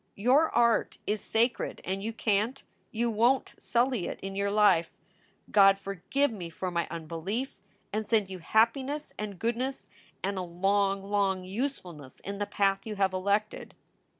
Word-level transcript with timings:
Your 0.17 0.49
art 0.49 0.97
is 1.05 1.21
sacred 1.21 1.79
and 1.85 2.01
you 2.01 2.11
can 2.11 2.53
t, 2.55 2.63
you 2.89 3.11
won 3.11 3.43
t, 3.43 3.53
sully 3.59 4.07
it 4.07 4.19
in 4.21 4.35
your 4.35 4.49
life. 4.49 4.97
God 5.51 5.77
forgive 5.77 6.31
me 6.31 6.49
for 6.49 6.71
my 6.71 6.87
unbelief 6.89 7.59
and 7.93 8.09
send 8.09 8.27
you 8.27 8.39
happiness 8.39 9.13
and 9.19 9.37
goodness 9.37 9.91
and 10.23 10.39
a 10.39 10.41
long, 10.41 11.03
long 11.03 11.43
usefulness 11.43 12.19
in 12.21 12.39
the 12.39 12.47
path 12.47 12.79
you 12.87 12.95
have 12.95 13.13
elected." 13.13 13.75